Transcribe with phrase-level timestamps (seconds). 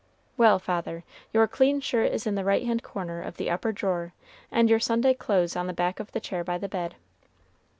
[0.35, 4.13] "Well, father, your clean shirt is in the right hand corner of the upper drawer,
[4.51, 6.95] and your Sunday clothes on the back of the chair by the bed."